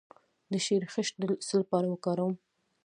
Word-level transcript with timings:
د 0.51 0.53
شیرخشت 0.65 1.13
د 1.19 1.23
څه 1.47 1.55
لپاره 1.61 1.85
وکاروم؟ 1.89 2.35